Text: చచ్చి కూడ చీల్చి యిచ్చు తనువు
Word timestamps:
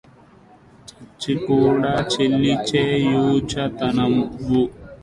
చచ్చి 0.87 1.33
కూడ 1.43 1.83
చీల్చి 2.11 2.83
యిచ్చు 3.05 3.65
తనువు 3.77 4.61